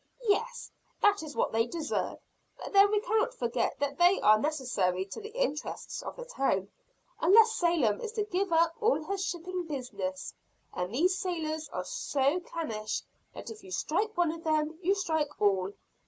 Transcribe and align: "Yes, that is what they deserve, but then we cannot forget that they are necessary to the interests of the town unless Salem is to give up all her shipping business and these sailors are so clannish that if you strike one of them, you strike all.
"Yes, 0.27 0.71
that 1.03 1.21
is 1.21 1.35
what 1.35 1.51
they 1.51 1.67
deserve, 1.67 2.17
but 2.57 2.73
then 2.73 2.89
we 2.89 3.01
cannot 3.01 3.35
forget 3.35 3.77
that 3.77 3.99
they 3.99 4.19
are 4.21 4.39
necessary 4.39 5.05
to 5.05 5.21
the 5.21 5.29
interests 5.29 6.01
of 6.01 6.15
the 6.15 6.25
town 6.25 6.71
unless 7.19 7.51
Salem 7.53 8.01
is 8.01 8.11
to 8.13 8.23
give 8.23 8.51
up 8.51 8.73
all 8.81 9.03
her 9.03 9.17
shipping 9.19 9.67
business 9.67 10.33
and 10.73 10.91
these 10.91 11.19
sailors 11.19 11.69
are 11.69 11.83
so 11.85 12.39
clannish 12.39 13.03
that 13.35 13.51
if 13.51 13.63
you 13.63 13.69
strike 13.71 14.17
one 14.17 14.31
of 14.31 14.43
them, 14.43 14.79
you 14.81 14.95
strike 14.95 15.39
all. 15.39 15.71